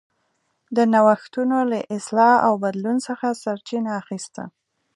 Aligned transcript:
د 0.75 0.77
نوښتونو 0.93 1.57
له 1.71 1.79
اصلاح 1.95 2.35
او 2.47 2.53
بدلون 2.63 2.97
څخه 3.07 3.27
سرچینه 3.43 3.91
اخیسته. 4.01 4.43